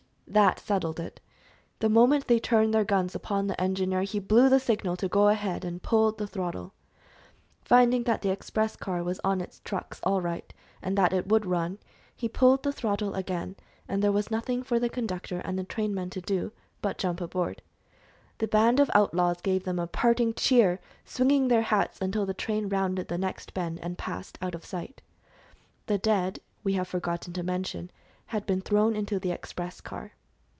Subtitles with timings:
[0.27, 1.19] That settled it.
[1.79, 5.27] The moment they turned their guns upon the engineer he blew the signal to go
[5.27, 6.71] ahead, and pulled the throttle.
[7.65, 11.45] Finding that the express car was on its trucks all right, and that it would
[11.45, 11.79] run,
[12.15, 13.57] he pulled the throttle again,
[13.89, 17.61] and there was nothing for the conductor and trainmen to do but jump aboard.
[18.37, 22.69] The band of outlaws gave them a parting cheer, swinging their hats until the train
[22.69, 25.01] rounded the next bend and passed out of sight.
[25.87, 27.91] The dead, we have forgotten to mention,
[28.27, 30.13] had been thrown into the express car.